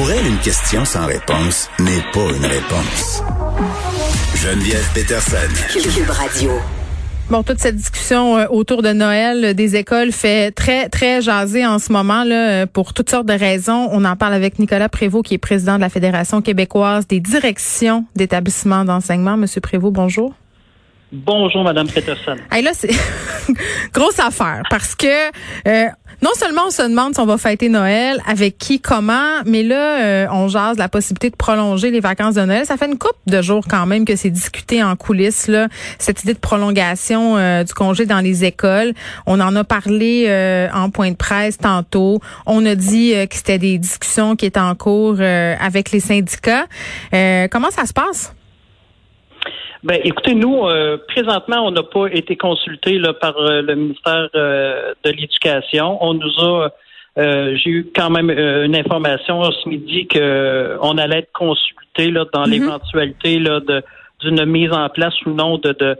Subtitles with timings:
[0.00, 3.22] Pour elle, une question sans réponse n'est pas une réponse.
[4.34, 5.36] Geneviève Peterson.
[5.74, 6.52] Cube Radio.
[7.28, 11.66] Bon, toute cette discussion euh, autour de Noël euh, des écoles fait très, très jaser
[11.66, 13.90] en ce moment là, euh, pour toutes sortes de raisons.
[13.92, 18.06] On en parle avec Nicolas Prévost, qui est président de la Fédération québécoise des directions
[18.16, 19.36] d'établissements d'enseignement.
[19.36, 20.32] Monsieur Prévost, bonjour.
[21.12, 22.36] Bonjour, Madame Peterson.
[22.52, 22.90] Hey, là, c'est
[23.92, 25.06] grosse affaire parce que
[25.66, 25.88] euh,
[26.22, 30.04] non seulement on se demande si on va fêter Noël, avec qui, comment, mais là,
[30.04, 32.64] euh, on jase la possibilité de prolonger les vacances de Noël.
[32.64, 35.50] Ça fait une couple de jours quand même que c'est discuté en coulisses,
[35.98, 38.92] cette idée de prolongation euh, du congé dans les écoles.
[39.26, 40.28] On en a parlé
[40.72, 42.20] en point de presse tantôt.
[42.46, 46.66] On a dit que c'était des discussions qui étaient en cours avec les syndicats.
[47.50, 48.32] comment ça se passe?
[49.82, 54.28] Ben, écoutez, nous, euh, présentement, on n'a pas été consulté là, par euh, le ministère
[54.34, 55.96] euh, de l'Éducation.
[56.04, 56.68] On nous a,
[57.16, 62.50] j'ai eu quand même une information ce midi qu'on allait être consulté là, dans mm-hmm.
[62.50, 63.82] l'éventualité là, de,
[64.20, 65.96] d'une mise en place ou non de, de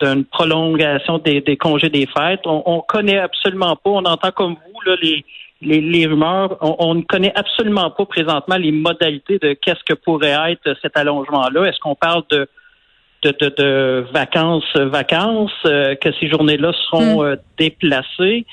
[0.00, 2.40] d'une prolongation des, des, congés des fêtes.
[2.44, 3.90] On, on connaît absolument pas.
[3.90, 5.24] On entend comme vous là, les,
[5.60, 6.56] les, les rumeurs.
[6.60, 10.96] On, on, ne connaît absolument pas présentement les modalités de qu'est-ce que pourrait être cet
[10.96, 11.66] allongement-là.
[11.66, 12.48] Est-ce qu'on parle de
[13.22, 17.26] de, de, vacances, vacances, euh, que ces journées-là seront hmm.
[17.26, 18.44] euh, déplacées.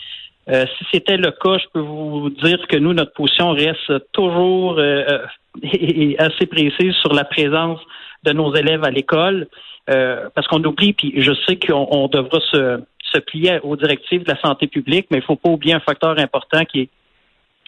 [0.49, 4.79] Euh, si c'était le cas, je peux vous dire que nous, notre position reste toujours
[6.19, 7.79] assez précise sur la présence
[8.23, 9.47] de nos élèves à l'école,
[9.85, 12.79] parce qu'on oublie, puis je sais qu'on devra se,
[13.11, 15.79] se plier aux directives de la santé publique, mais il ne faut pas oublier un
[15.79, 16.89] facteur important qui est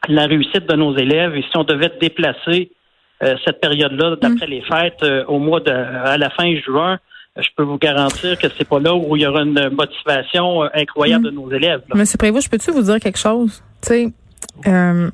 [0.08, 1.36] la réussite de nos élèves.
[1.36, 2.72] Et si on devait déplacer
[3.46, 4.50] cette période-là, d'après mm.
[4.50, 7.00] les fêtes, euh, au mois de, à la fin juin,
[7.38, 10.68] je peux vous garantir que c'est pas là où il y aura une motivation euh,
[10.74, 11.30] incroyable mm.
[11.30, 11.82] de nos élèves.
[11.94, 13.64] Monsieur Prévost, je peux-tu vous dire quelque chose?
[13.82, 14.12] Tu sais,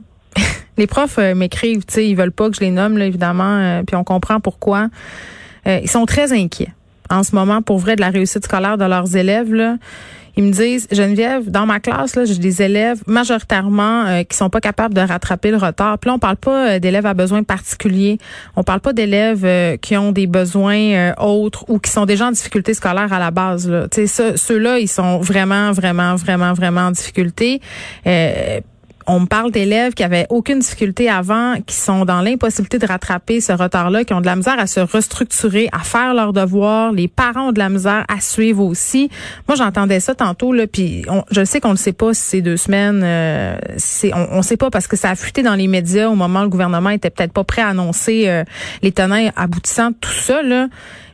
[0.78, 3.96] les profs m'écrivent, tu sais, ils veulent pas que je les nomme, là, évidemment, puis
[3.96, 4.88] on comprend pourquoi.
[5.66, 6.74] ils sont très inquiets
[7.10, 9.54] en ce moment, pour vrai, de la réussite scolaire de leurs élèves.
[9.54, 9.78] Là.
[10.38, 14.52] Ils me disent, Geneviève, dans ma classe, là, j'ai des élèves majoritairement euh, qui sont
[14.52, 15.98] pas capables de rattraper le retard.
[15.98, 18.20] Puis là, on parle pas euh, d'élèves à besoins particuliers.
[18.56, 22.32] On parle pas d'élèves euh, qui ont des besoins autres ou qui sont déjà en
[22.32, 23.68] difficulté scolaire à la base.
[23.68, 23.88] Là.
[23.92, 27.60] Ceux-là, ils sont vraiment, vraiment, vraiment, vraiment en difficulté
[29.08, 33.40] on me parle d'élèves qui avaient aucune difficulté avant, qui sont dans l'impossibilité de rattraper
[33.40, 36.92] ce retard-là, qui ont de la misère à se restructurer, à faire leurs devoirs.
[36.92, 39.10] Les parents ont de la misère à suivre aussi.
[39.48, 42.58] Moi, j'entendais ça tantôt, là, puis je sais qu'on ne sait pas si ces deux
[42.58, 43.58] semaines, euh,
[44.32, 46.44] on ne sait pas parce que ça a fuité dans les médias au moment où
[46.44, 48.44] le gouvernement était peut-être pas prêt à annoncer euh,
[48.82, 50.68] les tenants aboutissants de tout ça, là.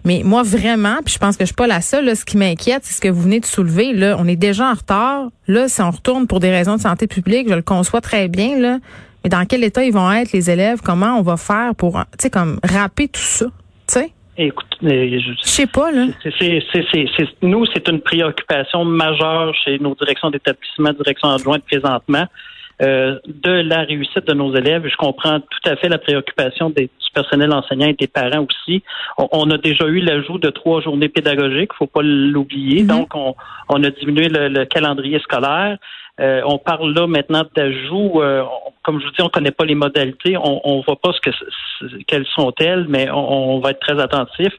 [0.06, 2.38] Mais moi, vraiment, puis je pense que je suis pas la seule, là, ce qui
[2.38, 3.94] m'inquiète, c'est ce que vous venez de soulever.
[3.94, 5.28] Là, on est déjà en retard.
[5.48, 8.60] Là, si on retourne pour des raisons de santé publique, je le conçois très bien,
[8.60, 8.80] là.
[9.24, 10.82] Mais dans quel état ils vont être, les élèves?
[10.84, 13.46] Comment on va faire pour, tu sais, comme, rapper tout ça?
[13.46, 14.12] Tu sais?
[14.36, 16.08] Écoute, je, je sais pas là.
[16.40, 16.60] C'est,
[17.44, 22.26] nous, c'est une préoccupation majeure chez nos directions d'établissement, directions adjointes présentement.
[22.84, 24.86] Euh, de la réussite de nos élèves.
[24.88, 28.84] Je comprends tout à fait la préoccupation des, du personnel enseignant et des parents aussi.
[29.18, 32.84] On, a déjà eu l'ajout de trois journées pédagogiques, faut pas l'oublier.
[32.84, 32.88] Mm-hmm.
[32.88, 33.36] Donc, on,
[33.70, 35.78] on, a diminué le, calendrier scolaire.
[36.20, 38.22] Euh, on parle là maintenant d'ajout.
[38.22, 38.44] Euh,
[38.84, 40.38] comme je vous dis, on connaît pas les modalités.
[40.38, 41.32] On, ne voit pas ce que
[42.08, 44.54] quelles sont-elles, mais on, on, va être très attentif.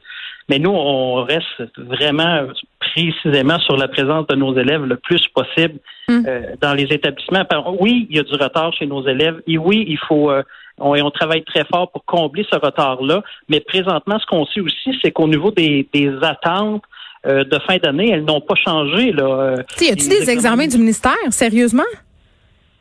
[0.49, 2.47] Mais nous, on reste vraiment
[2.79, 6.23] précisément sur la présence de nos élèves le plus possible hmm.
[6.27, 7.43] euh, dans les établissements.
[7.79, 9.41] Oui, il y a du retard chez nos élèves.
[9.47, 10.43] Et oui, il faut euh,
[10.77, 13.23] on, on, travaille très fort pour combler ce retard-là.
[13.49, 15.87] Mais présentement, ce qu'on sait aussi, c'est qu'au niveau des,
[16.21, 16.83] attentes
[17.25, 19.11] de fin d'année, elles n'ont pas changé.
[19.11, 19.55] Là.
[19.81, 21.83] y a-t-il des examens du ministère, sérieusement?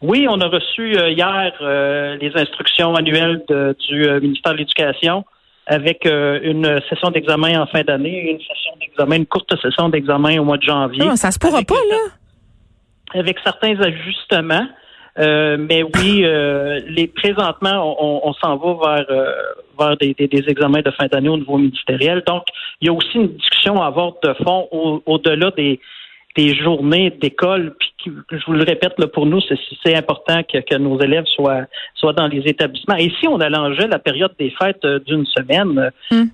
[0.03, 1.53] Oui, on a reçu hier
[2.21, 3.43] les instructions annuelles
[3.89, 5.25] du ministère de l'Éducation
[5.67, 10.39] avec euh, une session d'examen en fin d'année, une session d'examen, une courte session d'examen
[10.39, 11.05] au mois de janvier.
[11.05, 13.19] Non, ça se pourra pas, là?
[13.19, 14.67] Avec certains ajustements.
[15.19, 17.97] Euh, mais oui, euh, les présentement,
[18.27, 19.35] on, s'en va vers
[19.79, 20.15] vers des,
[20.49, 22.23] examens de fin d'année au niveau ministériel.
[22.27, 22.45] Donc,
[22.81, 24.69] il y a aussi une discussion à avoir de fond
[25.07, 25.81] au-delà des
[26.37, 27.75] des journées d'école.
[27.79, 29.41] Puis je vous le répète, là, pour nous,
[29.83, 32.97] c'est important que, que, nos élèves soient, soient dans les établissements.
[32.97, 36.25] Et si on allongeait la période des fêtes euh, d'une semaine, hmm.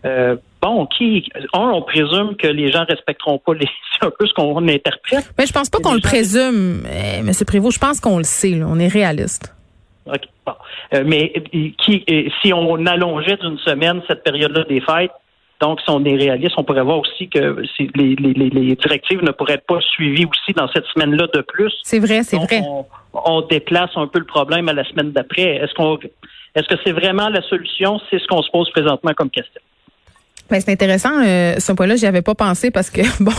[0.64, 3.66] Euh, bon, qui, un, on présume que les gens respecteront pas les,
[4.00, 5.32] c'est un peu ce qu'on interprète.
[5.38, 7.30] Mais je pense pas qu'on le présume, euh, M.
[7.46, 7.74] Prévost.
[7.74, 8.50] Je pense qu'on le sait.
[8.50, 8.66] Là.
[8.68, 9.54] On est réaliste.
[10.06, 10.20] OK.
[10.46, 10.54] Bon.
[11.04, 11.32] mais
[11.78, 12.04] qui,
[12.42, 15.12] si on allongeait d'une semaine cette période-là des fêtes,
[15.60, 17.62] Donc, si on est réaliste, on pourrait voir aussi que
[17.94, 21.72] les, les, directives ne pourraient être pas suivies aussi dans cette semaine-là de plus.
[21.84, 22.62] C'est vrai, c'est vrai.
[23.12, 25.56] On, déplace un peu le problème à la semaine d'après.
[25.56, 25.98] Est-ce qu'on
[26.54, 28.00] est-ce que c'est vraiment la solution?
[28.10, 29.60] C'est ce qu'on se pose présentement comme question.
[30.50, 33.32] Ben, c'est intéressant, euh, ce point-là, j'y avais pas pensé parce que bon,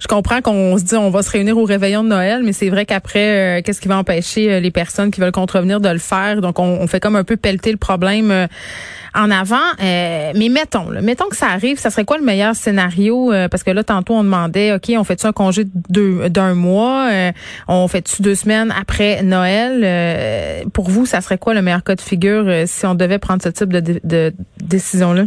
[0.00, 2.68] je comprends qu'on se dit on va se réunir au réveillon de Noël, mais c'est
[2.68, 5.98] vrai qu'après, euh, qu'est-ce qui va empêcher euh, les personnes qui veulent contrevenir de le
[5.98, 6.40] faire?
[6.40, 8.46] Donc on, on fait comme un peu pelleter le problème euh,
[9.16, 9.56] en avant.
[9.80, 13.32] mais mettons, là, mettons que ça arrive, ça serait quoi le meilleur scénario?
[13.48, 17.08] Parce que là, tantôt on demandait, ok, on fait-tu un congé d'un mois?
[17.68, 20.64] On fait-tu deux semaines après Noël?
[20.72, 23.50] Pour vous, ça serait quoi le meilleur cas de figure si on devait prendre ce
[23.50, 25.26] type de, de décision-là?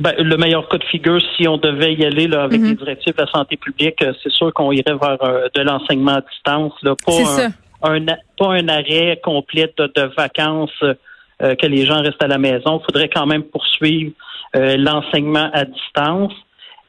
[0.00, 2.76] Ben, le meilleur cas de figure, si on devait y aller là, avec les mhm.
[2.76, 6.20] directives de la santé publique, euh, c'est sûr qu'on irait vers euh, de l'enseignement à
[6.20, 12.22] distance, là, pas, un, pas un arrêt complet de, vacances euh, que les gens restent
[12.22, 12.80] à la maison.
[12.80, 14.12] Il faudrait quand même poursuivre
[14.54, 16.32] l'enseignement à distance.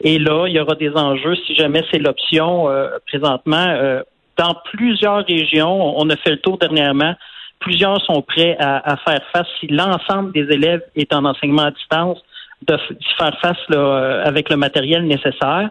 [0.01, 2.67] Et là, il y aura des enjeux si jamais c'est l'option
[3.05, 4.01] présentement.
[4.37, 7.15] dans plusieurs régions, on a fait le tour dernièrement,
[7.59, 11.71] plusieurs sont prêts à, à faire face si l'ensemble des élèves est en enseignement à
[11.71, 12.23] distance
[12.67, 12.77] de
[13.17, 15.69] faire face là, avec le matériel nécessaire.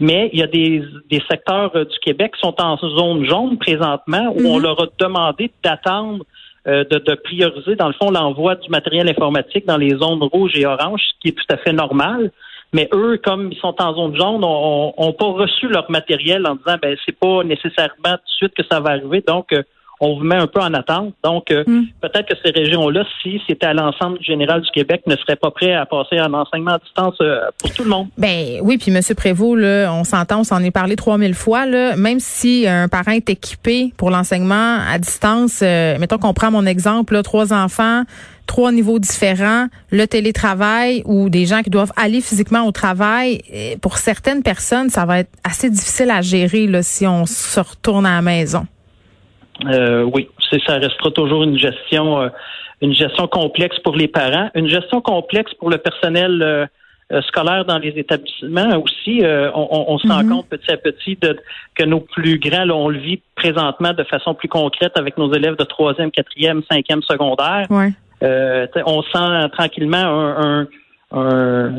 [0.00, 3.58] Mais il y a des, des secteurs euh, du Québec qui sont en zone jaune
[3.58, 4.62] présentement où on mhm.
[4.62, 6.24] leur a demandé d'attendre
[6.66, 10.54] euh, de, de, prioriser, dans le fond, l'envoi du matériel informatique dans les zones rouges
[10.54, 12.30] et oranges, ce qui est tout à fait normal.
[12.72, 16.76] Mais eux, comme ils sont en zone jaune, ont, pas reçu leur matériel en disant
[16.80, 19.24] ben c'est pas nécessairement tout de suite que ça va arriver.
[19.26, 19.62] Donc euh,
[20.00, 21.14] on vous met un peu en attente.
[21.24, 21.86] Donc, euh, hmm.
[22.00, 25.74] peut-être que ces régions-là, si c'était à l'ensemble général du Québec, ne seraient pas prêts
[25.74, 28.08] à passer en enseignement à distance euh, pour tout le monde.
[28.16, 29.00] Ben oui, puis M.
[29.16, 31.66] Prévost, là, on s'entend, on s'en est parlé 3000 fois.
[31.66, 36.50] Là, même si un parent est équipé pour l'enseignement à distance, euh, mettons qu'on prend
[36.50, 38.04] mon exemple, là, trois enfants,
[38.46, 43.42] trois niveaux différents, le télétravail ou des gens qui doivent aller physiquement au travail,
[43.82, 48.06] pour certaines personnes, ça va être assez difficile à gérer là, si on se retourne
[48.06, 48.66] à la maison.
[49.66, 52.28] Euh, oui, c'est ça restera toujours une gestion, euh,
[52.80, 57.78] une gestion complexe pour les parents, une gestion complexe pour le personnel euh, scolaire dans
[57.78, 59.22] les établissements aussi.
[59.24, 60.28] on, se rend mm-hmm.
[60.28, 61.38] compte petit à petit de,
[61.74, 65.56] que nos plus grands, on le vit présentement de façon plus concrète avec nos élèves
[65.56, 67.66] de troisième, quatrième, cinquième secondaire.
[67.70, 67.92] Ouais.
[68.84, 70.68] on sent tranquillement un
[71.14, 71.70] euh,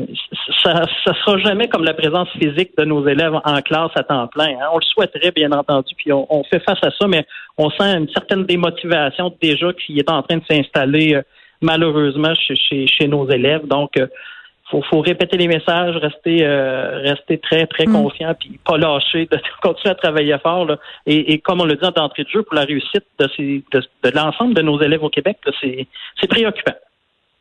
[0.64, 0.74] ça
[1.06, 4.56] ne sera jamais comme la présence physique de nos élèves en classe à temps plein.
[4.60, 4.68] Hein.
[4.72, 7.24] On le souhaiterait, bien entendu, puis on, fait face à ça, mais
[7.56, 11.22] on sent une certaine démotivation déjà qui est en train de s'installer euh,
[11.60, 13.68] malheureusement chez, chez, nos élèves.
[13.68, 17.92] Donc, il euh, faut, répéter les messages, rester, rester très, très mm.
[17.92, 20.66] confiant, puis pas lâcher, de continuer à travailler fort.
[21.06, 23.26] Et, comme on le dit en entrée de jeu, pour la réussite de,
[23.72, 26.74] de, de l'ensemble de nos élèves au Québec, c'est préoccupant.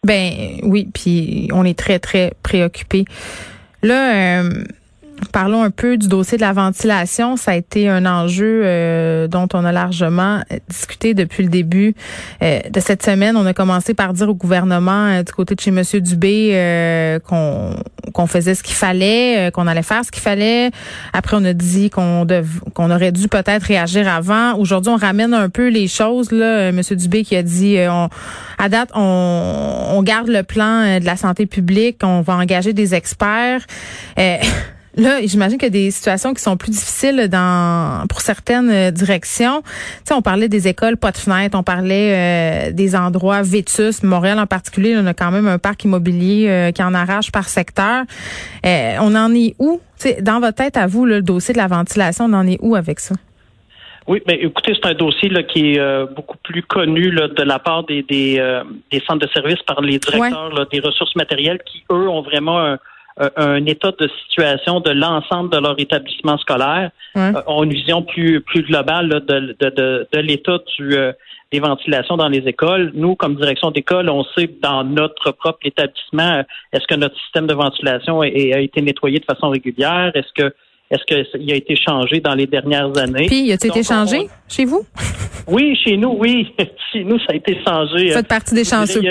[0.05, 3.05] Ben oui, puis on est très, très préoccupés.
[3.83, 4.63] Là, euh,
[5.31, 7.35] Parlons un peu du dossier de la ventilation.
[7.35, 11.93] Ça a été un enjeu euh, dont on a largement discuté depuis le début
[12.41, 13.35] euh, de cette semaine.
[13.35, 17.75] On a commencé par dire au gouvernement euh, du côté de chez Monsieur Dubé qu'on
[18.13, 20.71] qu'on faisait ce qu'il fallait, qu'on allait faire ce qu'il fallait.
[21.13, 22.25] Après, on a dit qu'on
[22.73, 24.55] qu'on aurait dû peut-être réagir avant.
[24.55, 26.31] Aujourd'hui, on ramène un peu les choses.
[26.31, 28.09] Là, Monsieur Dubé qui a dit, on,
[28.57, 32.95] à date, on, on garde le plan de la santé publique, on va engager des
[32.95, 33.61] experts.
[34.97, 38.91] Là, j'imagine qu'il y a des situations qui sont plus difficiles dans pour certaines euh,
[38.91, 39.61] directions.
[39.61, 39.69] Tu
[40.05, 44.01] sais, on parlait des écoles pas de fenêtres, on parlait euh, des endroits vétus.
[44.03, 47.47] Montréal en particulier, on a quand même un parc immobilier euh, qui en arrache par
[47.47, 48.03] secteur.
[48.63, 49.79] on en est où?
[49.99, 52.57] Tu sais, dans votre tête, à vous, le dossier de la ventilation, on en est
[52.61, 53.15] où avec ça?
[54.07, 57.59] Oui, mais écoutez, c'est un dossier là, qui est beaucoup plus connu là, de la
[57.59, 58.41] part des, des,
[58.91, 62.79] des, centres de services par les directeurs des ressources matérielles qui, eux, ont vraiment un
[63.35, 68.41] un état de situation de l'ensemble de leur établissement scolaire, euh, ont une vision plus
[68.41, 71.11] plus globale de, de, de, de l'état du euh,
[71.51, 72.91] des ventilations dans les écoles.
[72.93, 77.55] Nous, comme direction d'école, on sait dans notre propre établissement, est-ce que notre système de
[77.55, 80.11] ventilation a, a été nettoyé de façon régulière?
[80.13, 80.53] Est-ce que
[80.91, 83.27] est-ce qu'il a été changé dans les dernières années?
[83.27, 84.83] Puis, il a été changé chez vous?
[85.47, 86.51] Oui, chez nous, oui.
[86.91, 88.07] chez nous, ça a été changé.
[88.07, 89.01] Vous faites partie des chanceux.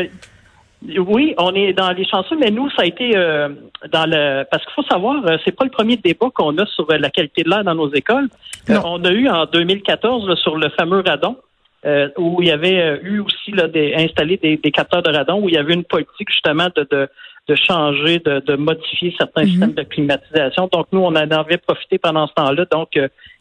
[0.86, 3.48] Oui, on est dans les chanceux, mais nous, ça a été euh,
[3.90, 6.88] dans le parce qu'il faut savoir, euh, c'est pas le premier débat qu'on a sur
[6.90, 8.28] euh, la qualité de l'air dans nos écoles.
[8.68, 11.36] on a eu en 2014 sur le fameux radon.
[12.16, 15.54] où il y avait eu aussi là, des, installé des, capteurs de radon, où il
[15.56, 17.08] y avait une politique justement de, de,
[17.48, 19.48] de changer, de, de modifier certains mhm.
[19.48, 20.68] systèmes de climatisation.
[20.72, 22.66] Donc, nous, on en avait profité pendant ce temps-là.
[22.70, 22.90] Donc,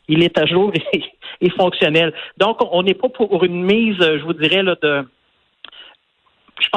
[0.08, 1.03] il est à jour et,
[1.41, 2.13] et fonctionnel.
[2.38, 5.06] Donc, on n'est pas pour une mise, je vous dirais, là, de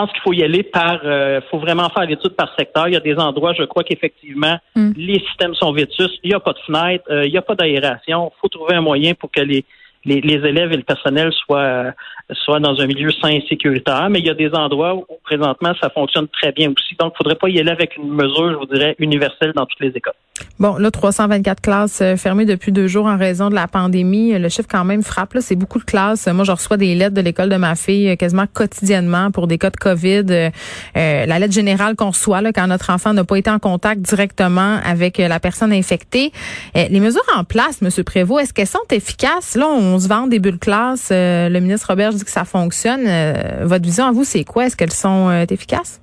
[0.00, 2.88] pense qu'il faut y aller par, euh, faut vraiment faire l'étude par secteur.
[2.88, 4.92] Il y a des endroits, je crois qu'effectivement, mm.
[4.96, 7.54] les systèmes sont vétus, il n'y a pas de fenêtre, euh, il n'y a pas
[7.54, 8.32] d'aération.
[8.34, 9.64] Il faut trouver un moyen pour que les,
[10.04, 11.92] les, élèves et le personnel soient,
[12.34, 14.08] soient dans un milieu sain et sécuritaire.
[14.10, 16.94] Mais il y a des endroits où, présentement, ça fonctionne très bien aussi.
[16.98, 19.66] Donc, il ne faudrait pas y aller avec une mesure, je vous dirais, universelle dans
[19.66, 20.14] toutes les écoles.
[20.58, 24.38] Bon, là, 324 classes euh, fermées depuis deux jours en raison de la pandémie.
[24.38, 25.34] Le chiffre quand même frappe.
[25.34, 26.26] Là, c'est beaucoup de classes.
[26.26, 29.56] Moi, je reçois des lettres de l'école de ma fille euh, quasiment quotidiennement pour des
[29.56, 30.24] cas de COVID.
[30.28, 30.50] Euh,
[30.94, 34.78] la lettre générale qu'on reçoit là, quand notre enfant n'a pas été en contact directement
[34.84, 36.32] avec la personne infectée.
[36.74, 37.88] les mesures en place, M.
[38.04, 39.56] Prévost, est-ce qu'elles sont efficaces?
[39.56, 41.08] Là, on se vend des bulles classe.
[41.10, 43.06] le ministre Robert dit que ça fonctionne.
[43.62, 44.66] votre vision à vous, c'est quoi?
[44.66, 46.00] Est-ce qu'elles sont efficaces?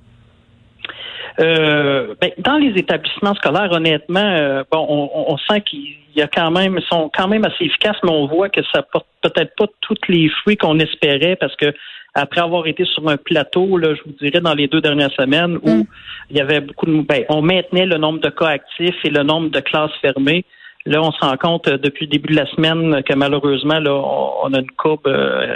[1.40, 6.50] Euh, ben, dans les établissements scolaires, honnêtement, euh, bon, on, sent qu'il y a quand
[6.50, 9.96] même, sont quand même assez efficaces, mais on voit que ça porte peut-être pas tous
[10.08, 11.72] les fruits qu'on espérait parce que
[12.14, 15.58] après avoir été sur un plateau, là, je vous dirais, dans les deux dernières semaines
[15.62, 15.86] où mm.
[16.30, 19.22] il y avait beaucoup de, ben, on maintenait le nombre de cas actifs et le
[19.22, 20.44] nombre de classes fermées.
[20.86, 23.92] Là, on se rend compte euh, depuis le début de la semaine que malheureusement, là,
[23.92, 25.10] on, a une courbe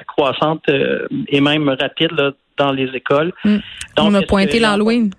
[0.07, 0.65] croissante
[1.29, 3.33] et même rapide là, dans les écoles.
[3.45, 3.57] Mm.
[3.99, 5.11] on a pointé l'Halloween.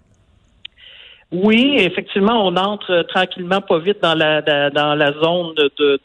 [1.34, 6.00] Oui, effectivement, on entre euh, tranquillement, pas vite dans la dans la zone de, de,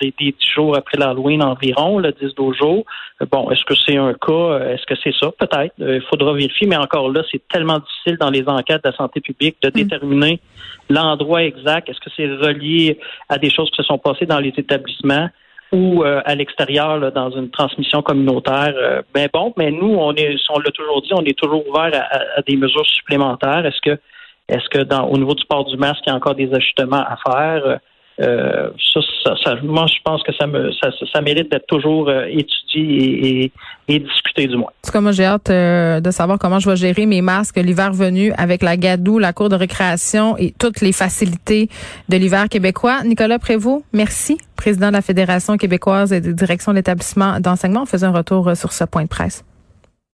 [0.00, 2.84] des, dix jours après l'Halloween environ, le 10-12 jours.
[3.30, 4.58] Bon, est-ce que c'est un cas?
[4.70, 5.30] Est-ce que c'est ça?
[5.38, 5.74] Peut-être.
[5.80, 8.96] Euh, il faudra vérifier, mais encore là, c'est tellement difficile dans les enquêtes de la
[8.96, 9.72] santé publique de mm.
[9.72, 10.40] déterminer
[10.90, 11.88] l'endroit exact.
[11.88, 12.98] Est-ce que c'est relié
[13.28, 15.28] à des choses qui se sont passées dans les établissements?
[15.72, 19.02] ou euh, à l'extérieur dans une transmission communautaire?
[19.12, 21.90] ben bon, mais nous, on est, on l'a toujours dit, on est toujours ouvert
[22.36, 23.66] à des mesures supplémentaires.
[23.66, 23.98] Est-ce que
[24.48, 27.02] est-ce que dans au niveau du port du masque, il y a encore des ajustements
[27.02, 27.80] à faire?
[28.20, 28.70] Euh,
[29.24, 33.44] ça, ça, moi, je pense que ça, me, ça, ça mérite d'être toujours euh, étudié
[33.44, 33.52] et,
[33.88, 34.68] et, discuté du moins.
[34.68, 37.56] En tout cas, moi, j'ai hâte euh, de savoir comment je vais gérer mes masques
[37.56, 41.68] l'hiver venu avec la gadoue, la cour de récréation et toutes les facilités
[42.08, 43.02] de l'hiver québécois.
[43.04, 47.82] Nicolas Prévost, merci, président de la Fédération québécoise et de direction d'établissement d'enseignement.
[47.82, 49.44] On faisait un retour sur ce point de presse.